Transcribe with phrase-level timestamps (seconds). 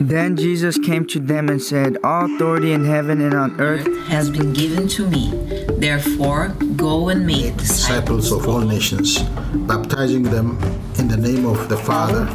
[0.00, 4.30] Then Jesus came to them and said, All authority in heaven and on earth has
[4.30, 5.30] been given to me.
[5.78, 9.22] Therefore, go and make disciples of all nations,
[9.68, 10.58] baptizing them
[10.98, 12.28] in the name of the Father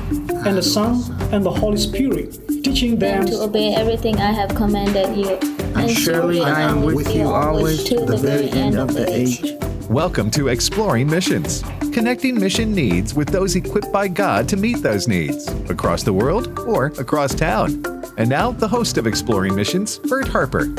[0.45, 5.17] and the Son and the Holy Spirit, teaching them to obey everything I have commanded
[5.17, 5.37] you.
[5.75, 9.68] And surely I am with you always to the very end of the age.
[9.89, 15.07] Welcome to Exploring Missions, connecting mission needs with those equipped by God to meet those
[15.07, 17.83] needs across the world or across town.
[18.15, 20.71] And now, the host of Exploring Missions, Bert Harper.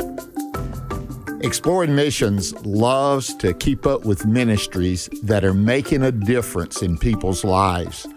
[1.41, 7.43] Exploring Missions loves to keep up with ministries that are making a difference in people's
[7.43, 8.07] lives.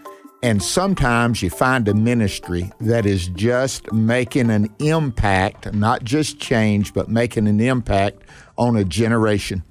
[0.45, 6.95] And sometimes you find a ministry that is just making an impact, not just change,
[6.95, 8.23] but making an impact
[8.57, 9.65] on a generation.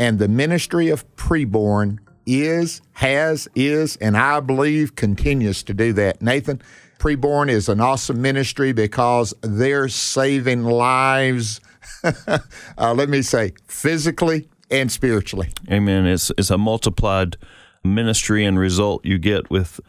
[0.00, 6.22] And the ministry of preborn is, has, is, and I believe continues to do that.
[6.22, 6.62] Nathan,
[6.98, 11.60] preborn is an awesome ministry because they're saving lives,
[12.02, 15.50] uh, let me say, physically and spiritually.
[15.70, 16.06] Amen.
[16.06, 17.36] It's, it's a multiplied
[17.84, 19.80] ministry and result you get with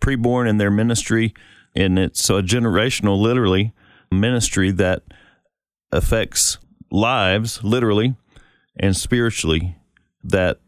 [0.00, 1.34] preborn in their ministry.
[1.74, 3.74] And it's a generational, literally,
[4.12, 5.02] ministry that
[5.90, 8.14] affects lives, literally,
[8.78, 9.76] and spiritually
[10.22, 10.60] that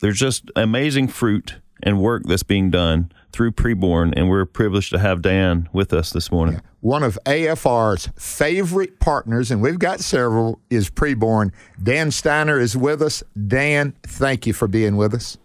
[0.00, 4.98] there's just amazing fruit and work that's being done through preborn and we're privileged to
[4.98, 6.56] have dan with us this morning.
[6.56, 6.60] Yeah.
[6.80, 11.52] one of afr's favorite partners and we've got several is preborn.
[11.82, 13.22] Dan steiner is with us.
[13.46, 15.38] Dan thank you for being with us.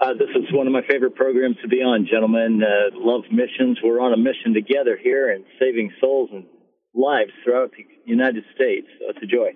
[0.00, 2.60] Uh, this is one of my favorite programs to be on gentlemen.
[2.62, 3.78] Uh, love missions.
[3.82, 6.44] We're on a mission together here and saving souls and
[6.92, 8.88] lives throughout the united states.
[8.98, 9.52] So it's a joy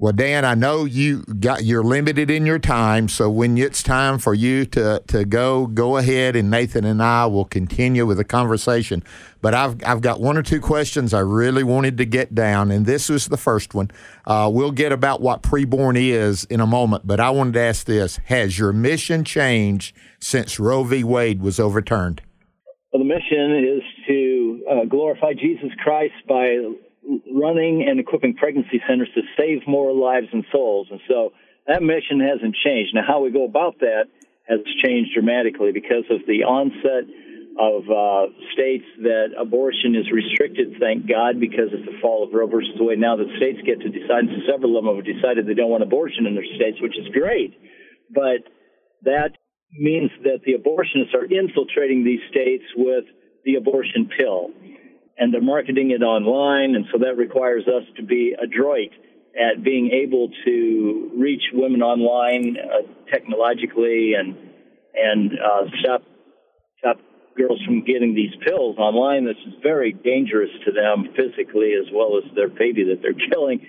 [0.00, 4.18] well, Dan, I know you got you're limited in your time, so when it's time
[4.18, 8.24] for you to to go, go ahead, and Nathan and I will continue with the
[8.24, 9.04] conversation.
[9.42, 12.86] But I've I've got one or two questions I really wanted to get down, and
[12.86, 13.90] this was the first one.
[14.26, 17.84] Uh, we'll get about what preborn is in a moment, but I wanted to ask
[17.84, 21.04] this: Has your mission changed since Roe v.
[21.04, 22.22] Wade was overturned?
[22.90, 26.56] Well, the mission is to uh, glorify Jesus Christ by
[27.34, 30.88] running and equipping pregnancy centers to save more lives and souls.
[30.90, 31.32] And so
[31.66, 32.94] that mission hasn't changed.
[32.94, 34.04] Now, how we go about that
[34.48, 37.08] has changed dramatically because of the onset
[37.58, 42.46] of uh, states that abortion is restricted, thank God, because of the fall of Roe
[42.46, 42.98] versus Wade.
[42.98, 45.82] Now that states get to decide, and several of them have decided they don't want
[45.82, 47.54] abortion in their states, which is great.
[48.10, 48.48] But
[49.02, 49.36] that
[49.72, 53.04] means that the abortionists are infiltrating these states with
[53.44, 54.50] the abortion pill
[55.20, 58.88] and they're marketing it online, and so that requires us to be adroit
[59.36, 64.34] at being able to reach women online uh, technologically and
[64.94, 66.02] and uh, stop
[66.78, 66.96] stop
[67.36, 69.26] girls from getting these pills online.
[69.26, 73.60] This is very dangerous to them physically as well as their baby that they're killing.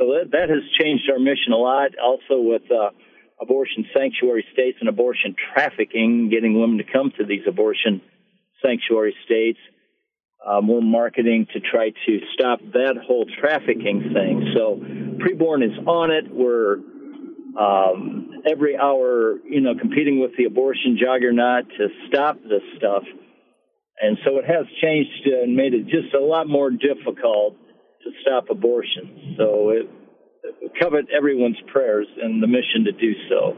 [0.00, 1.92] So that that has changed our mission a lot.
[2.02, 2.88] Also with uh,
[3.38, 8.00] abortion sanctuary states and abortion trafficking, getting women to come to these abortion
[8.64, 9.60] sanctuary states
[10.46, 14.54] uh, more marketing to try to stop that whole trafficking thing.
[14.54, 14.76] So
[15.18, 16.26] preborn is on it.
[16.30, 16.76] We're
[17.58, 23.02] um, every hour, you know, competing with the abortion juggernaut to stop this stuff.
[24.00, 27.56] And so it has changed and made it just a lot more difficult
[28.04, 29.34] to stop abortion.
[29.38, 29.88] So it,
[30.44, 33.56] it covet everyone's prayers and the mission to do so.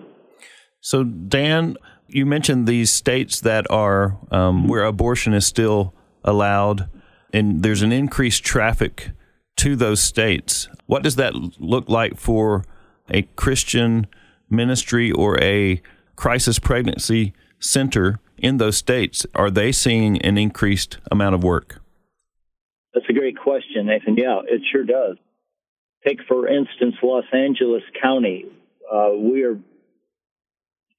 [0.80, 5.92] So, Dan, you mentioned these states that are um, where abortion is still
[6.24, 6.88] allowed,
[7.32, 9.10] and there's an increased traffic
[9.56, 10.68] to those states.
[10.86, 12.64] What does that look like for
[13.10, 14.06] a Christian
[14.48, 15.82] ministry or a
[16.16, 19.26] crisis pregnancy center in those states?
[19.34, 21.80] Are they seeing an increased amount of work?
[22.94, 24.16] That's a great question, Nathan.
[24.16, 25.16] Yeah, it sure does.
[26.06, 28.46] Take, for instance, Los Angeles County.
[28.90, 29.58] Uh, we are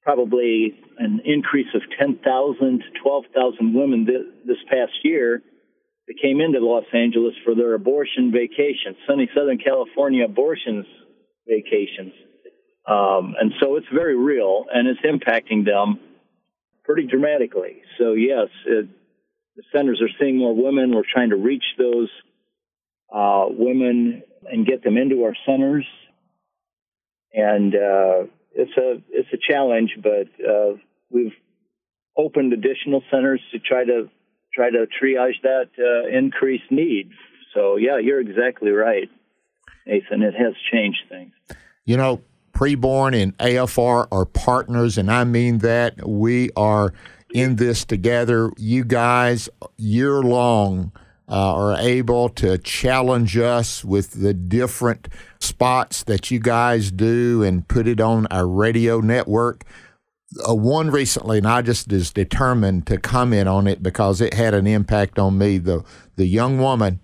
[0.02, 2.18] probably an increase of 10,000
[2.80, 5.42] to 12,000 women th- this past year
[6.08, 10.86] that came into Los Angeles for their abortion vacations, sunny Southern California abortions
[11.46, 12.12] vacations.
[12.86, 16.00] Um, and so it's very real and it's impacting them
[16.84, 17.82] pretty dramatically.
[17.98, 18.88] So, yes, it,
[19.56, 20.94] the centers are seeing more women.
[20.94, 22.08] We're trying to reach those
[23.14, 25.86] uh, women and get them into our centers.
[27.32, 30.76] And uh, it's a it's a challenge, but uh,
[31.10, 31.34] we've
[32.16, 34.08] opened additional centers to try to
[34.52, 37.10] try to triage that uh, increased need.
[37.54, 39.08] So yeah, you're exactly right,
[39.86, 40.22] Nathan.
[40.22, 41.32] It has changed things.
[41.84, 46.92] You know, preborn and AFR are partners, and I mean that we are
[47.32, 48.50] in this together.
[48.56, 50.92] You guys, year long.
[51.30, 57.68] Uh, are able to challenge us with the different spots that you guys do and
[57.68, 59.64] put it on our radio network.
[60.48, 64.54] Uh, one recently, and I just is determined to comment on it because it had
[64.54, 65.58] an impact on me.
[65.58, 65.84] The
[66.16, 67.00] the young woman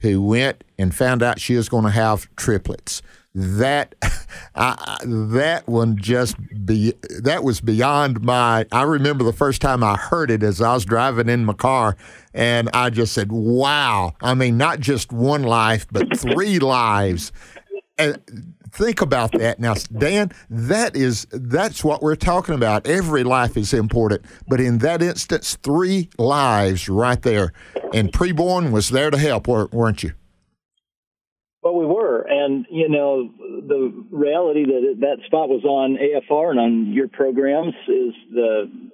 [0.00, 3.02] who went and found out she was going to have triplets.
[3.38, 3.94] That
[4.56, 6.34] I, that one just
[6.66, 6.92] be
[7.22, 8.66] that was beyond my.
[8.72, 11.96] I remember the first time I heard it as I was driving in my car,
[12.34, 17.30] and I just said, "Wow!" I mean, not just one life, but three lives.
[17.96, 18.20] And
[18.72, 20.32] think about that now, Dan.
[20.50, 22.88] That is that's what we're talking about.
[22.88, 27.52] Every life is important, but in that instance, three lives right there,
[27.94, 30.14] and preborn was there to help, weren't you?
[31.62, 32.07] Well, we were,
[32.48, 37.74] and you know, the reality that that spot was on AFR and on your programs
[37.86, 38.90] is the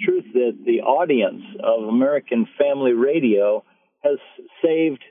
[0.00, 3.64] truth that the audience of American Family Radio
[4.02, 4.18] has
[4.62, 5.02] saved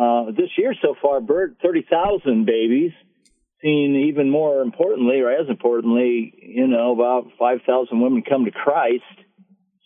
[0.00, 2.92] uh, this year so far, Bert, thirty thousand babies.
[3.62, 8.50] Seen even more importantly, or as importantly, you know, about five thousand women come to
[8.50, 9.02] Christ.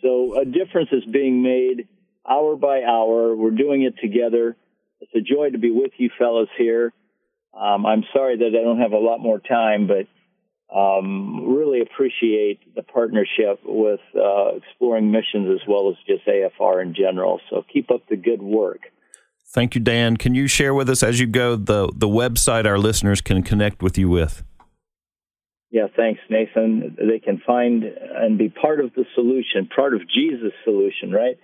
[0.01, 1.89] So a difference is being made
[2.29, 3.35] hour by hour.
[3.35, 4.57] We're doing it together
[5.05, 6.93] it's a joy to be with you fellows here.
[7.59, 10.07] Um, I'm sorry that I don't have a lot more time, but
[10.75, 16.95] um, really appreciate the partnership with uh, Exploring Missions as well as just AFR in
[16.95, 17.41] general.
[17.51, 18.81] So keep up the good work.
[19.47, 20.17] Thank you, Dan.
[20.17, 23.83] Can you share with us as you go the the website our listeners can connect
[23.83, 24.43] with you with?
[25.71, 26.97] Yeah, thanks, Nathan.
[26.99, 31.37] They can find and be part of the solution, part of Jesus' solution, right?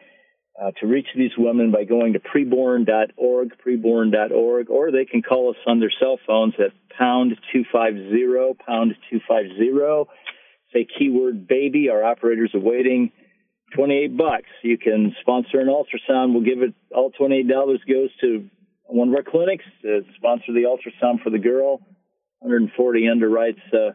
[0.60, 5.56] Uh, to reach these women by going to preborn.org, preborn.org, or they can call us
[5.66, 10.10] on their cell phones at pound 250, pound 250.
[10.72, 11.88] Say keyword baby.
[11.88, 13.12] Our operators are waiting.
[13.74, 14.48] 28 bucks.
[14.62, 16.32] You can sponsor an ultrasound.
[16.32, 17.48] We'll give it all $28
[17.88, 18.48] goes to
[18.86, 21.80] one of our clinics to sponsor the ultrasound for the girl.
[22.40, 23.92] 140 underwrites uh,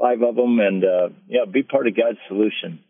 [0.00, 2.80] five of them, and uh, yeah, be part of God's solution.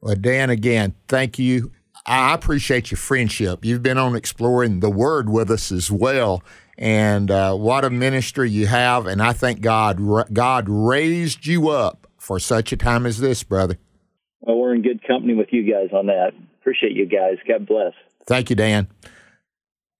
[0.00, 1.72] Well, Dan, again, thank you
[2.08, 3.66] I appreciate your friendship.
[3.66, 6.42] You've been on exploring the Word with us as well,
[6.78, 9.06] and uh, what a ministry you have.
[9.06, 10.00] And I thank God
[10.32, 13.78] God raised you up for such a time as this, brother.
[14.40, 16.32] Well, we're in good company with you guys on that.
[16.60, 17.36] Appreciate you guys.
[17.46, 17.92] God bless.
[18.26, 18.88] Thank you, Dan.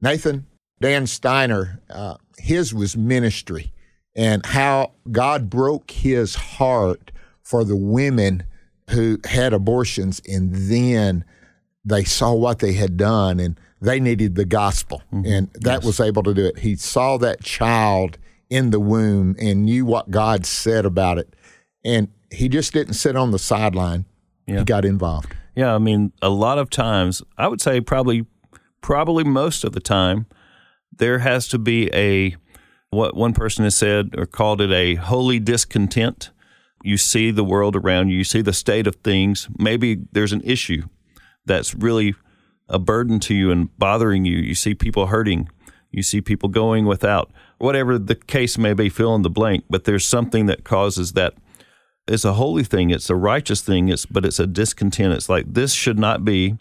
[0.01, 0.47] Nathan,
[0.81, 3.73] Dan Steiner, uh, his was ministry
[4.15, 7.13] and how God broke his heart
[7.43, 8.45] for the women
[8.91, 11.25] who had abortions and then
[11.89, 15.03] they saw what they had done and they needed the gospel.
[15.13, 15.27] Mm-hmm.
[15.27, 15.85] And that yes.
[15.85, 16.59] was able to do it.
[16.59, 18.19] He saw that child
[18.51, 21.35] in the womb and knew what God said about it.
[21.85, 24.05] And he just didn't sit on the sideline.
[24.47, 24.59] Yeah.
[24.59, 25.35] He got involved.
[25.55, 28.27] Yeah, I mean, a lot of times, I would say probably
[28.81, 30.27] probably most of the time,
[30.97, 32.37] there has to be a
[32.91, 36.31] what one person has said or called it a holy discontent.
[36.83, 39.49] You see the world around you, you see the state of things.
[39.59, 40.85] Maybe there's an issue
[41.49, 42.15] that's really
[42.69, 44.39] a burden to you and bothering you.
[44.39, 45.49] You see people hurting.
[45.91, 49.65] You see people going without, whatever the case may be, fill in the blank.
[49.71, 51.35] But there's something that causes that.
[52.07, 52.91] It's a holy thing.
[52.91, 53.89] It's a righteous thing.
[53.89, 55.15] It's but it's a discontent.
[55.15, 56.57] It's like this should not be.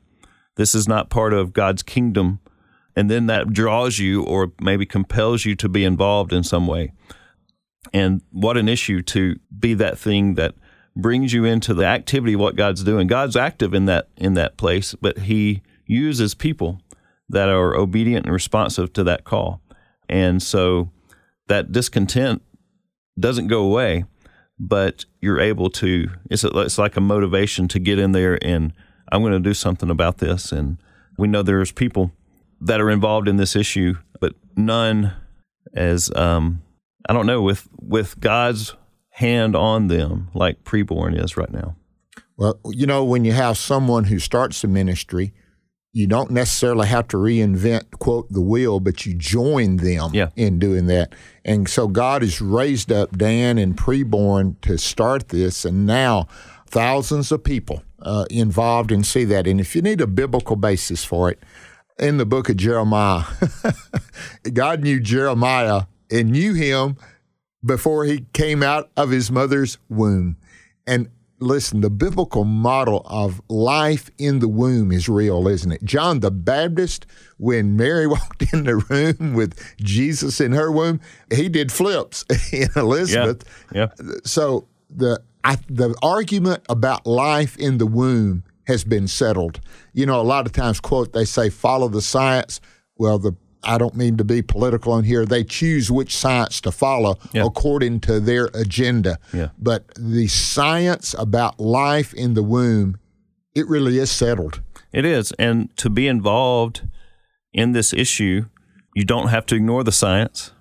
[0.55, 2.39] This is not part of God's kingdom.
[2.95, 6.93] And then that draws you, or maybe compels you to be involved in some way.
[7.93, 10.55] And what an issue to be that thing that
[10.97, 13.07] brings you into the activity of what God's doing.
[13.07, 16.81] God's active in that in that place, but he uses people
[17.29, 19.61] that are obedient and responsive to that call.
[20.09, 20.89] And so
[21.47, 22.41] that discontent
[23.19, 24.05] doesn't go away,
[24.59, 28.73] but you're able to it's a, it's like a motivation to get in there and
[29.11, 30.77] I'm going to do something about this and
[31.17, 32.11] we know there's people
[32.59, 35.13] that are involved in this issue, but none
[35.73, 36.63] as um,
[37.07, 38.75] I don't know with with God's
[39.17, 41.75] hand on them like preborn is right now?
[42.37, 45.33] Well, you know, when you have someone who starts a ministry,
[45.91, 50.29] you don't necessarily have to reinvent, quote, the wheel, but you join them yeah.
[50.35, 51.15] in doing that.
[51.43, 56.27] And so God has raised up Dan and preborn to start this, and now
[56.67, 59.47] thousands of people uh, involved and see that.
[59.47, 61.41] And if you need a biblical basis for it,
[61.97, 63.23] in the book of Jeremiah,
[64.53, 66.97] God knew Jeremiah and knew him
[67.63, 70.37] before he came out of his mother's womb.
[70.85, 71.09] And
[71.39, 75.83] listen, the biblical model of life in the womb is real, isn't it?
[75.83, 77.05] John the Baptist,
[77.37, 80.99] when Mary walked in the room with Jesus in her womb,
[81.33, 83.43] he did flips in Elizabeth.
[83.73, 83.87] Yeah.
[83.99, 84.13] yeah.
[84.23, 89.61] So the I, the argument about life in the womb has been settled.
[89.93, 92.59] You know, a lot of times, quote, they say, follow the science.
[92.97, 93.33] Well, the
[93.67, 95.25] I don't mean to be political in here.
[95.25, 97.45] They choose which science to follow Yeah.
[97.45, 99.19] according to their agenda.
[99.33, 99.49] Yeah.
[99.59, 102.97] But the science about life in the womb,
[103.53, 104.61] it really is settled.
[104.93, 105.33] It is.
[105.37, 106.87] And to be involved
[107.53, 108.45] in this issue,
[108.95, 110.51] you don't have to ignore the science.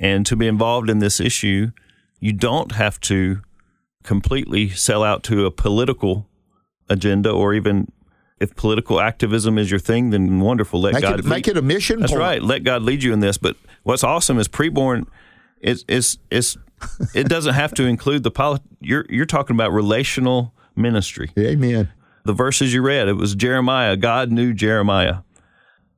[0.00, 1.70] And to be involved in this issue,
[2.18, 3.42] you don't have to
[4.02, 6.28] completely sell out to a political
[6.90, 7.90] agenda or even
[8.40, 10.80] if political activism is your thing, then wonderful.
[10.80, 12.20] Let Make God it, make it a mission That's point.
[12.20, 12.42] right.
[12.42, 13.38] Let God lead you in this.
[13.38, 15.06] But what's awesome is preborn
[15.60, 16.56] is is is
[17.14, 21.30] it doesn't have to include the polit- you're you're talking about relational ministry.
[21.38, 21.92] Amen.
[22.24, 23.96] The verses you read, it was Jeremiah.
[23.96, 25.18] God knew Jeremiah.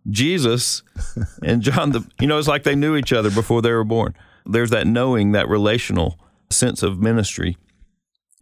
[0.09, 0.83] Jesus
[1.43, 4.15] and John the you know, it's like they knew each other before they were born.
[4.45, 6.19] There's that knowing, that relational
[6.51, 7.57] sense of ministry.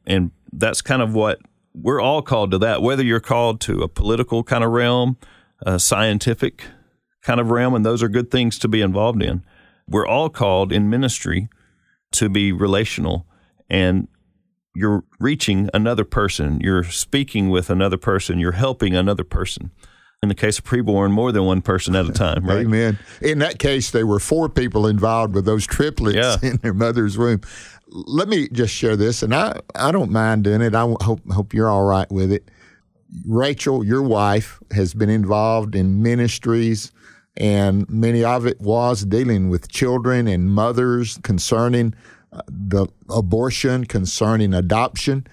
[0.06, 1.38] And that's kind of what
[1.74, 5.16] we're all called to that, whether you're called to a political kind of realm,
[5.60, 6.64] a scientific
[7.22, 9.44] kind of realm, and those are good things to be involved in.
[9.88, 11.48] We're all called in ministry
[12.12, 13.26] to be relational
[13.68, 14.08] and
[14.74, 19.70] you're reaching another person, you're speaking with another person, you're helping another person.
[20.24, 22.64] In the case of preborn, more than one person at a time, right?
[22.64, 22.98] Amen.
[23.20, 26.36] In that case, there were four people involved with those triplets Yeah.
[26.42, 27.42] in their mother's womb.
[27.88, 30.74] Let me just share this, and I, I don't mind doing it.
[30.74, 32.50] I hope hope you're all right with it.
[33.26, 36.90] Rachel, your wife, has been involved in ministries,
[37.36, 41.94] and many of it was dealing with children and mothers concerning
[42.32, 45.26] uh, the abortion, concerning adoption.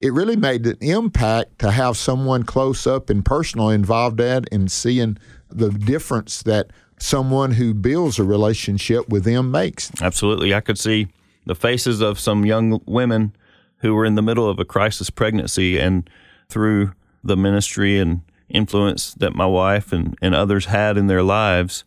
[0.00, 4.70] It really made an impact to have someone close up and personal involved at and
[4.70, 5.16] seeing
[5.48, 9.90] the difference that someone who builds a relationship with them makes.
[10.00, 10.54] Absolutely.
[10.54, 11.08] I could see
[11.46, 13.34] the faces of some young women
[13.78, 16.08] who were in the middle of a crisis pregnancy and
[16.48, 21.84] through the ministry and influence that my wife and, and others had in their lives,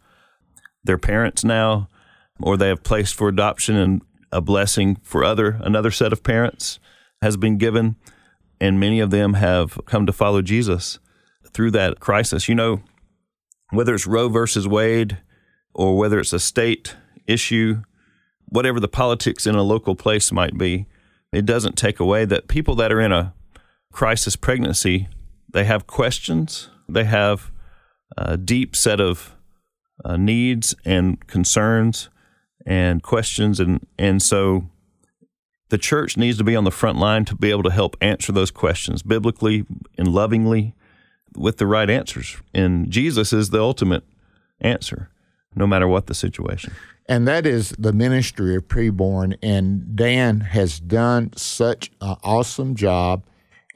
[0.83, 1.87] their parents now,
[2.41, 4.01] or they have placed for adoption and
[4.31, 6.79] a blessing for other another set of parents
[7.21, 7.95] has been given
[8.61, 10.99] and many of them have come to follow Jesus
[11.53, 12.49] through that crisis.
[12.49, 12.81] You know,
[13.71, 15.19] whether it's Roe versus Wade
[15.73, 16.95] or whether it's a state
[17.27, 17.83] issue,
[18.45, 20.87] whatever the politics in a local place might be,
[21.31, 23.33] it doesn't take away that people that are in a
[23.91, 25.07] crisis pregnancy,
[25.51, 27.51] they have questions, they have
[28.17, 29.35] a deep set of
[30.03, 32.09] uh, needs and concerns
[32.65, 34.69] and questions, and and so
[35.69, 38.31] the church needs to be on the front line to be able to help answer
[38.31, 39.65] those questions biblically
[39.97, 40.75] and lovingly
[41.37, 42.37] with the right answers.
[42.53, 44.03] And Jesus is the ultimate
[44.59, 45.09] answer,
[45.55, 46.73] no matter what the situation.
[47.07, 49.37] And that is the ministry of preborn.
[49.41, 53.23] And Dan has done such an awesome job.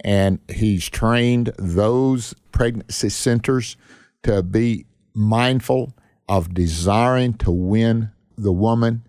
[0.03, 3.77] And he's trained those pregnancy centers
[4.23, 5.93] to be mindful
[6.27, 9.03] of desiring to win the woman.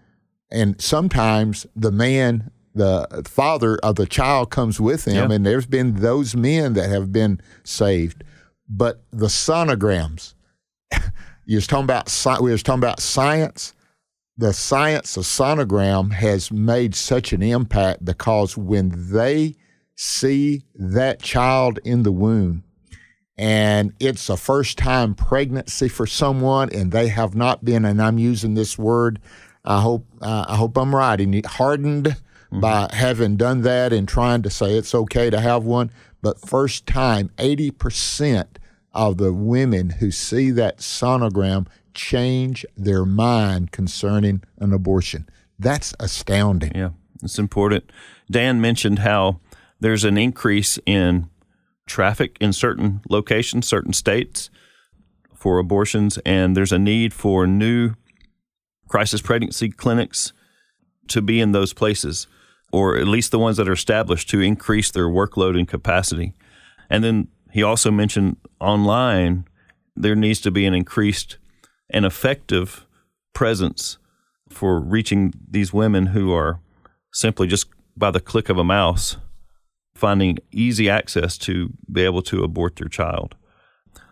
[0.51, 5.31] And sometimes the man, the father of the child comes with him.
[5.31, 5.37] Yeah.
[5.37, 8.25] And there's been those men that have been saved.
[8.69, 10.35] But the sonograms,
[11.45, 13.75] you was talking about we was talking about science.
[14.37, 19.55] The science of sonogram has made such an impact because when they
[19.95, 22.65] see that child in the womb
[23.37, 28.19] and it's a first time pregnancy for someone and they have not been and I'm
[28.19, 29.21] using this word
[29.65, 32.17] I hope uh, I hope I'm right and hardened
[32.61, 32.97] by mm-hmm.
[32.97, 35.91] having done that and trying to say it's okay to have one
[36.23, 38.47] but first time 80%
[38.93, 45.29] of the women who see that sonogram change their mind concerning an abortion.
[45.59, 46.73] That's astounding.
[46.75, 46.91] Yeah,
[47.23, 47.91] it's important.
[48.31, 49.41] Dan mentioned how
[49.81, 51.29] there's an increase in
[51.87, 54.49] traffic in certain locations, certain states
[55.35, 57.95] for abortions, and there's a need for new
[58.89, 60.33] crisis pregnancy clinics
[61.09, 62.27] to be in those places,
[62.75, 66.35] or at least the ones that are established to increase their workload and capacity.
[66.91, 69.47] And then he also mentioned online,
[69.95, 71.39] there needs to be an increased
[71.89, 72.85] and effective
[73.33, 73.99] presence
[74.49, 76.59] for reaching these women who are
[77.13, 79.19] simply just by the click of a mouse
[79.95, 83.37] finding easy access to be able to abort their child.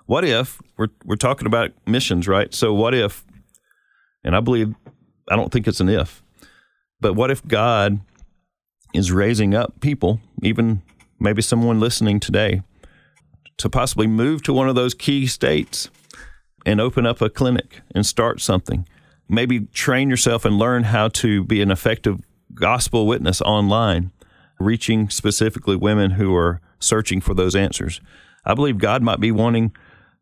[0.06, 2.54] What if we're we're talking about missions, right?
[2.54, 3.24] So what if
[4.22, 4.72] and I believe
[5.28, 6.22] I don't think it's an if,
[7.00, 7.98] but what if God
[8.94, 10.82] is raising up people, even
[11.18, 12.62] maybe someone listening today,
[13.58, 15.88] to possibly move to one of those key states
[16.66, 18.86] and open up a clinic and start something.
[19.28, 22.20] Maybe train yourself and learn how to be an effective
[22.54, 24.12] gospel witness online
[24.58, 28.00] reaching specifically women who are searching for those answers.
[28.44, 29.74] I believe God might be wanting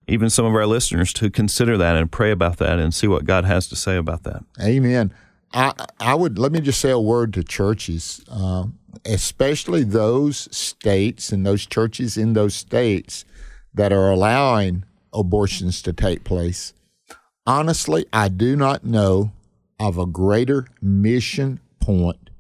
[0.06, 3.24] even some of our listeners to consider that and pray about that and see what
[3.24, 4.42] God has to say about that.
[4.60, 5.12] Amen.
[5.52, 8.66] I, I would let me just say a word to churches, uh,
[9.04, 13.24] especially those states and those churches in those states
[13.74, 16.72] that are allowing abortions to take place.
[17.46, 19.32] Honestly, I do not know
[19.78, 22.30] of a greater mission point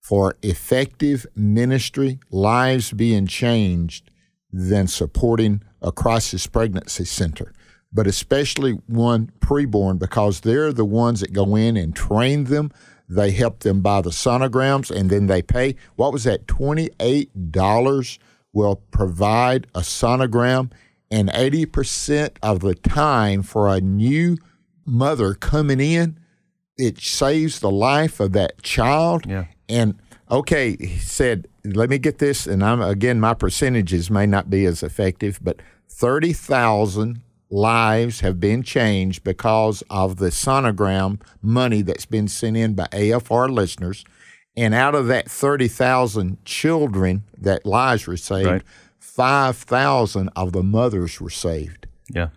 [0.00, 4.10] for effective ministry, lives being changed,
[4.52, 7.52] than supporting a crisis pregnancy center,
[7.96, 12.70] but especially one preborn because they're the ones that go in and train them.
[13.08, 15.76] They help them buy the sonograms and then they pay.
[15.94, 16.46] What was that?
[16.46, 18.18] $28
[18.52, 20.70] will provide a sonogram.
[21.10, 24.36] And 80% of the time for a new
[24.84, 26.18] mother coming in,
[26.76, 29.24] it saves the life of that child.
[29.26, 29.46] Yeah.
[29.70, 29.94] And
[30.30, 32.46] okay, he said, let me get this.
[32.46, 38.62] And I'm again, my percentages may not be as effective, but 30,000 lives have been
[38.62, 44.04] changed because of the sonogram money that's been sent in by AFR listeners.
[44.56, 48.62] And out of that 30,000 children that lives were saved, Right.
[48.98, 51.86] 5,000 of the mothers were saved.
[52.10, 52.28] Yeah.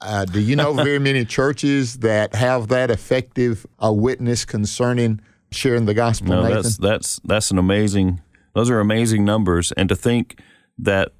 [0.00, 5.20] Uh, do you know very many churches that have that effective uh, witness concerning
[5.50, 6.28] sharing the gospel?
[6.28, 6.54] No, Nathan?
[6.62, 8.20] that's that's that's an amazing.
[8.54, 10.40] Those are amazing numbers, and to think
[10.78, 11.12] that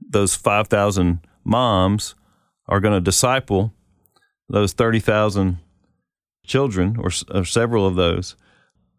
[0.00, 2.14] those five thousand moms
[2.72, 3.72] are going to disciple
[4.48, 5.58] those thirty thousand
[6.46, 8.34] children, or, or several of those,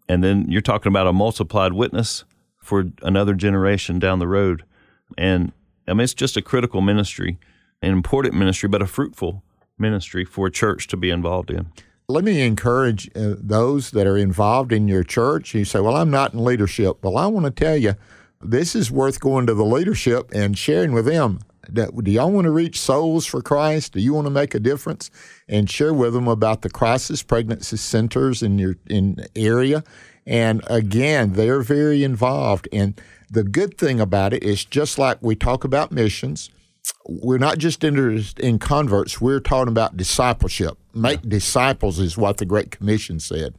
[0.07, 2.23] and then you're talking about a multiplied witness
[2.61, 4.63] for another generation down the road,
[5.17, 5.51] and
[5.87, 7.37] I mean it's just a critical ministry,
[7.81, 9.43] an important ministry, but a fruitful
[9.77, 11.65] ministry for a church to be involved in.
[12.07, 15.55] let me encourage uh, those that are involved in your church.
[15.55, 17.03] You say, Well, I'm not in leadership.
[17.03, 17.95] Well, I want to tell you,
[18.39, 21.39] this is worth going to the leadership and sharing with them.
[21.71, 23.93] Do y'all want to reach souls for Christ?
[23.93, 25.09] Do you want to make a difference?
[25.47, 29.83] And share with them about the crisis pregnancy centers in your in area.
[30.25, 32.67] And again, they're very involved.
[32.71, 36.49] And the good thing about it is just like we talk about missions,
[37.07, 40.77] we're not just interested in converts, we're talking about discipleship.
[40.93, 43.55] Make disciples is what the Great Commission said.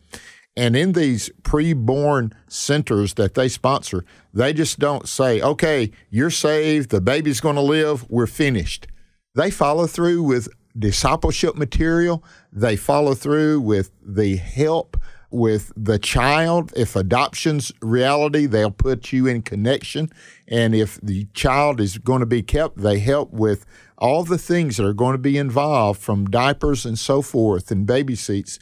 [0.56, 6.90] And in these pre-born centers that they sponsor, they just don't say, "Okay, you're saved,
[6.90, 8.86] the baby's going to live, we're finished."
[9.34, 12.22] They follow through with discipleship material.
[12.52, 14.96] They follow through with the help
[15.30, 16.72] with the child.
[16.76, 20.10] If adoption's reality, they'll put you in connection.
[20.46, 23.66] And if the child is going to be kept, they help with
[23.98, 27.86] all the things that are going to be involved from diapers and so forth and
[27.86, 28.60] baby seats.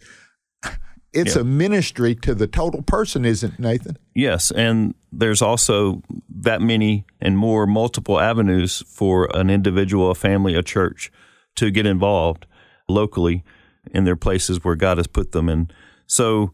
[1.12, 1.42] It's Yeah.
[1.42, 3.98] a ministry to the total person, isn't it, Nathan?
[4.14, 10.54] Yes, and there's also that many and more multiple avenues for an individual, a family,
[10.54, 11.12] a church
[11.56, 12.46] to get involved
[12.88, 13.44] locally
[13.90, 15.48] in their places where God has put them.
[15.48, 15.70] And
[16.06, 16.52] so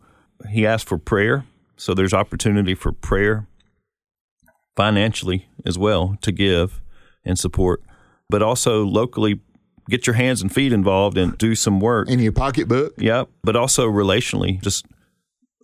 [0.51, 1.45] he asked for prayer.
[1.77, 3.47] So there's opportunity for prayer
[4.77, 6.81] financially as well to give
[7.25, 7.83] and support,
[8.29, 9.41] but also locally
[9.89, 12.09] get your hands and feet involved and do some work.
[12.09, 12.95] In your pocketbook?
[12.99, 14.87] Yep, but also relationally, just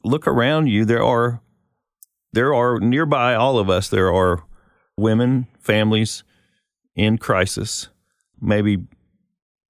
[0.02, 0.84] look around you.
[0.84, 1.40] There are
[2.32, 3.88] there are nearby all of us.
[3.88, 4.42] There are
[4.96, 6.24] women, families
[6.96, 7.88] in crisis.
[8.40, 8.87] Maybe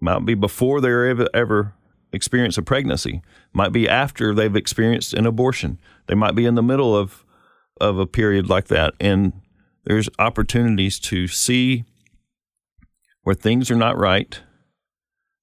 [0.01, 1.75] might be before they ever ever
[2.13, 3.23] experience a pregnancy.
[3.53, 5.79] Might be after they've experienced an abortion.
[6.07, 7.25] They might be in the middle of
[7.81, 9.33] of a period like that, and
[9.85, 11.85] there's opportunities to see
[13.25, 14.41] where things are not right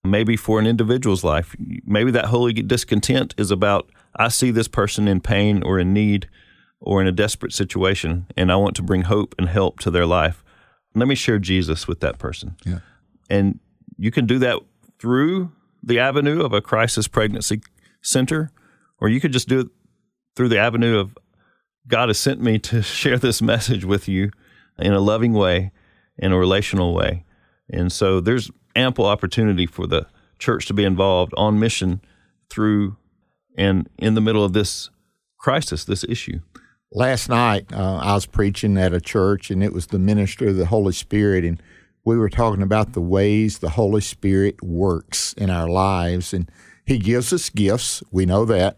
[0.04, 1.56] maybe for an individual's life.
[1.86, 6.28] Maybe that holy discontent is about I see this person in pain or in need
[6.80, 10.06] or in a desperate situation, and I want to bring hope and help to their
[10.06, 10.44] life.
[10.96, 12.56] Let me share Jesus with that person.
[12.66, 12.80] Yeah.
[13.30, 13.60] And
[13.98, 14.60] you can do that
[15.00, 15.52] through
[15.84, 17.62] the avenue of a crisis pregnancy
[18.02, 18.52] center,
[19.00, 19.68] or you could just do it
[20.36, 21.16] through the avenue of
[21.88, 24.32] God has sent me to share this message with you
[24.80, 25.72] in a loving way,
[26.18, 27.26] in a relational way.
[27.72, 30.08] And so there's ample opportunity for the
[30.40, 32.02] church to be involved on mission
[32.50, 32.98] through
[33.58, 34.90] and in the middle of this
[35.38, 36.40] crisis, this issue.
[36.94, 40.58] last night uh, I was preaching at a church, and it was the ministry of
[40.58, 41.62] the Holy Spirit, and
[42.04, 46.50] we were talking about the ways the Holy Spirit works in our lives, and
[46.86, 48.04] He gives us gifts.
[48.12, 48.78] We know that.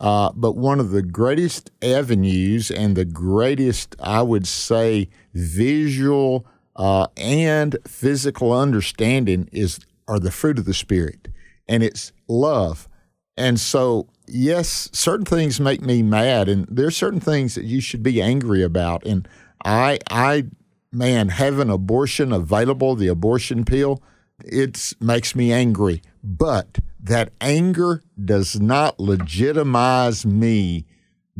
[0.00, 7.06] Uh, but one of the greatest avenues and the greatest, I would say, visual uh,
[7.16, 11.28] and physical understanding is are the fruit of the Spirit,
[11.68, 12.88] and it's love,
[13.36, 18.02] And so, yes, certain things make me mad, and there's certain things that you should
[18.02, 19.04] be angry about.
[19.06, 19.26] And
[19.64, 20.46] I, I,
[20.92, 24.02] man, having abortion available, the abortion pill,
[24.44, 26.02] it makes me angry.
[26.22, 30.86] But that anger does not legitimize me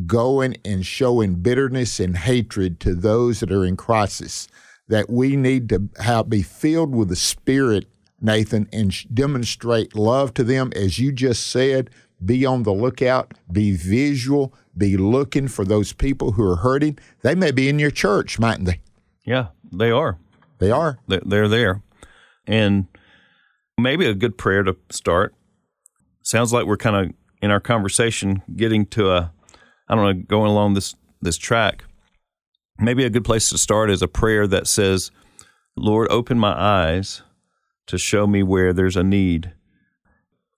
[0.06, 4.48] going and showing bitterness and hatred to those that are in crisis.
[4.92, 7.86] That we need to have, be filled with the Spirit,
[8.20, 10.70] Nathan, and demonstrate love to them.
[10.76, 11.88] As you just said,
[12.22, 16.98] be on the lookout, be visual, be looking for those people who are hurting.
[17.22, 18.82] They may be in your church, mightn't they?
[19.24, 20.18] Yeah, they are.
[20.58, 20.98] They are.
[21.08, 21.82] They're there.
[22.46, 22.86] And
[23.78, 25.34] maybe a good prayer to start.
[26.22, 29.32] Sounds like we're kind of in our conversation getting to a,
[29.88, 31.84] I don't know, going along this this track.
[32.82, 35.12] Maybe a good place to start is a prayer that says,
[35.76, 37.22] "Lord, open my eyes
[37.86, 39.52] to show me where there's a need."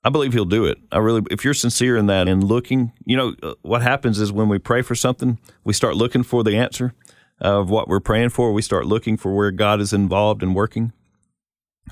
[0.02, 0.78] I believe He'll do it.
[0.90, 4.32] I really, if you're sincere in that and looking, you know, uh, what happens is
[4.32, 6.94] when we pray for something, we start looking for the answer
[7.40, 8.52] of what we're praying for.
[8.52, 10.92] We start looking for where God is involved and working.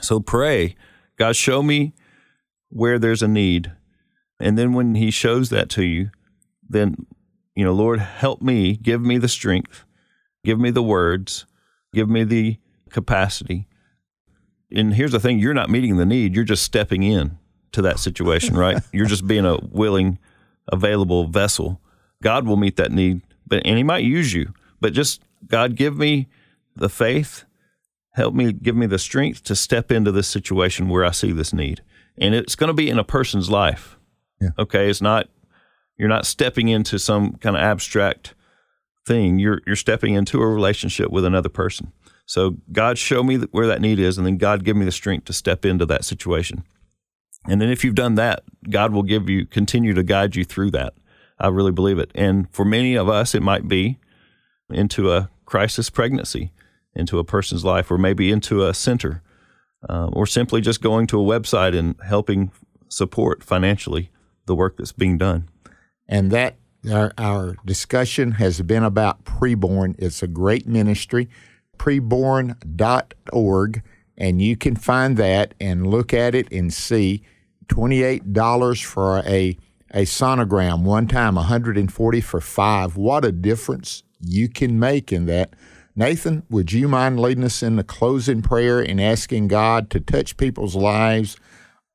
[0.01, 0.77] So pray,
[1.19, 1.93] God, show me
[2.71, 3.73] where there's a need.
[4.41, 6.11] And then when He shows that to you,
[6.67, 7.07] then,
[7.55, 9.85] you know, Lord, help me, give me the strength,
[10.45, 11.47] give me the words,
[11.93, 12.59] give me the
[12.91, 13.69] capacity.
[14.75, 17.39] And here's the thing you're not meeting the need, you're just stepping in
[17.73, 18.83] to that situation, right?
[18.93, 20.19] you're just being a willing,
[20.71, 21.81] available vessel.
[22.23, 24.55] God will meet that need, but and He might use you.
[24.81, 26.29] But just God, give me
[26.75, 27.45] the faith,
[28.13, 31.53] help me, give me the strength to step into this situation where I see this
[31.53, 31.83] need
[32.19, 33.99] and it's going to be in a person's life.
[34.41, 34.51] Yeah.
[34.59, 35.29] Okay, it's not
[35.97, 38.35] you're not stepping into some kind of abstract
[39.07, 39.39] thing.
[39.39, 41.93] You're you're stepping into a relationship with another person.
[42.27, 45.27] So God show me where that need is, and then God give me the strength
[45.27, 46.65] to step into that situation.
[47.47, 50.71] And then if you've done that, God will give you continue to guide you through
[50.73, 50.95] that.
[51.39, 52.13] I really believe it.
[52.15, 53.99] And for many of us, it might be
[54.71, 56.53] into a crisis pregnancy,
[56.95, 59.23] into a person's life, or maybe into a center
[59.89, 62.53] uh, or simply just going to a website and helping
[62.89, 64.11] support financially
[64.47, 65.49] the work that's being done.
[66.09, 66.57] And that
[66.91, 69.95] our, our discussion has been about preborn.
[69.99, 71.29] It's a great ministry,
[71.79, 73.83] preborn.org,
[74.19, 77.23] and you can find that and look at it and see
[77.67, 79.57] $28 for a
[79.95, 85.53] a sonogram one time 140 for 5 what a difference you can make in that
[85.95, 90.39] Nathan, would you mind leading us in the closing prayer and asking God to touch
[90.39, 91.37] people's lives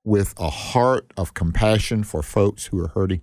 [0.03, 3.21] with a heart of compassion for folks who are hurting?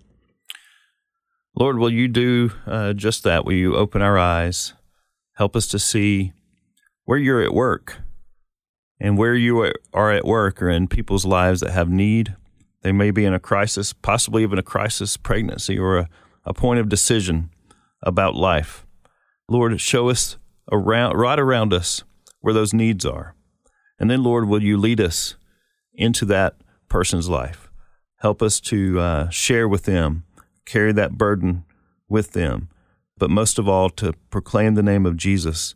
[1.57, 3.45] Lord, will you do uh, just that?
[3.45, 4.75] Will you open our eyes,
[5.35, 6.33] help us to see
[7.05, 7.99] where you're at work
[9.01, 12.37] and where you are at work or in people's lives that have need.
[12.83, 16.09] They may be in a crisis, possibly even a crisis pregnancy or a,
[16.45, 17.51] a point of decision
[18.03, 18.87] about life.
[19.49, 20.37] Lord, show us
[20.71, 22.03] around right around us
[22.41, 23.35] where those needs are.
[23.99, 25.37] And then, Lord, will you lead us
[25.93, 26.57] into that
[26.89, 27.71] person's life?
[28.19, 30.25] Help us to uh, share with them,
[30.67, 31.65] carry that burden
[32.09, 32.69] with them,
[33.19, 35.75] but most of all, to proclaim the name of Jesus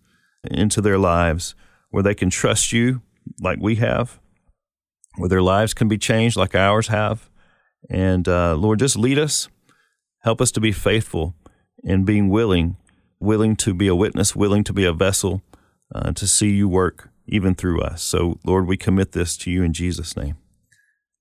[0.51, 1.55] into their lives
[1.91, 3.03] where they can trust you
[3.41, 4.19] like we have,
[5.17, 7.31] where their lives can be changed like ours have.
[7.91, 9.49] And uh, Lord, just lead us.
[10.23, 11.35] Help us to be faithful
[11.85, 12.77] in being willing
[13.21, 15.43] willing to be a witness, willing to be a vessel
[15.95, 18.03] uh, to see you work even through us.
[18.03, 20.37] So, Lord, we commit this to you in Jesus' name.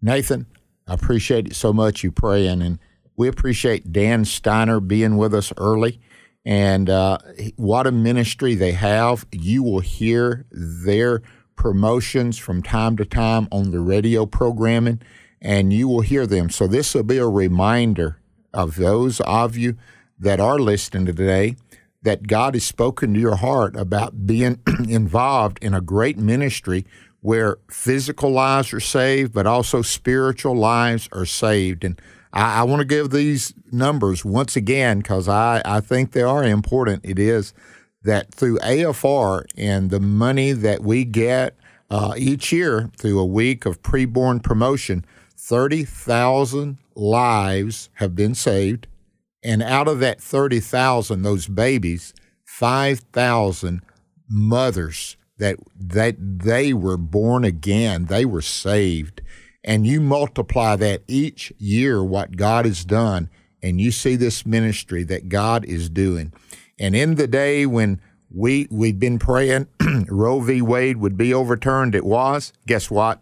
[0.02, 0.46] Nathan,
[0.88, 2.80] I appreciate it so much you praying, and
[3.18, 6.00] we appreciate Dan Steiner being with us early.
[6.46, 7.18] And uh,
[7.58, 9.26] what a ministry they have.
[9.34, 11.22] You will hear their
[11.58, 15.02] promotions from time to time on the radio programming,
[15.42, 16.50] and you will hear them.
[16.50, 18.22] So, this will be a reminder
[18.54, 19.76] of those of you
[20.18, 21.58] that are listening today
[22.04, 26.86] that God has spoken to your heart about being involved in a great ministry
[27.20, 31.84] where physical lives are saved, but also spiritual lives are saved.
[31.84, 32.00] And
[32.38, 36.44] I, I want to give these numbers once again because I, I think they are
[36.44, 37.04] important.
[37.04, 37.54] It is
[38.04, 41.58] that through AFR and the money that we get
[41.90, 45.04] uh, each year through a week of preborn promotion,
[45.36, 48.88] 30,000 lives have been saved
[49.44, 53.82] and out of that 30,000, those babies, 5,000
[54.30, 59.22] mothers that, that they were born again, they were saved.
[59.64, 63.30] And you multiply that each year, what God has done,
[63.62, 66.32] and you see this ministry that God is doing.
[66.80, 69.68] And in the day when we, we'd been praying
[70.08, 70.62] Roe v.
[70.62, 72.54] Wade would be overturned, it was.
[72.66, 73.22] Guess what?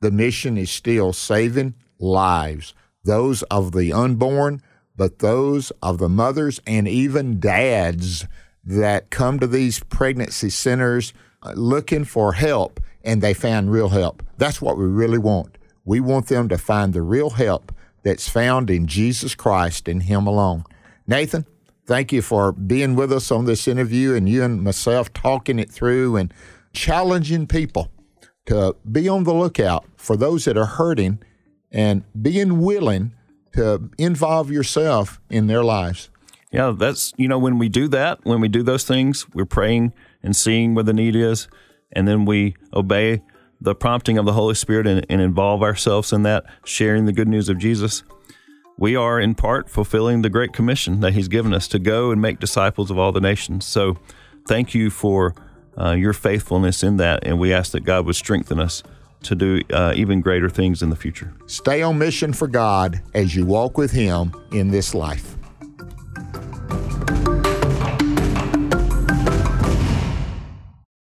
[0.00, 2.74] The mission is still saving lives
[3.06, 4.60] those of the unborn,
[4.96, 8.26] but those of the mothers and even dads
[8.64, 14.22] that come to these pregnancy centers uh, looking for help and they found real help.
[14.36, 15.56] That's what we really want.
[15.86, 17.72] We want them to find the real help
[18.02, 20.64] that's found in Jesus Christ and Him alone.
[21.06, 21.46] Nathan,
[21.86, 25.70] thank you for being with us on this interview and you and myself talking it
[25.70, 26.34] through and
[26.72, 27.90] challenging people
[28.46, 31.20] to be on the lookout for those that are hurting
[31.70, 33.14] and being willing
[33.54, 36.10] to involve yourself in their lives.
[36.52, 39.92] Yeah, that's, you know, when we do that, when we do those things, we're praying
[40.22, 41.48] and seeing where the need is,
[41.92, 43.22] and then we obey
[43.60, 47.28] the prompting of the Holy Spirit and, and involve ourselves in that, sharing the good
[47.28, 48.02] news of Jesus.
[48.78, 52.20] We are in part fulfilling the Great Commission that He's given us to go and
[52.20, 53.66] make disciples of all the nations.
[53.66, 53.98] So,
[54.46, 55.34] thank you for
[55.78, 58.82] uh, your faithfulness in that, and we ask that God would strengthen us
[59.22, 61.32] to do uh, even greater things in the future.
[61.46, 65.36] Stay on mission for God as you walk with Him in this life.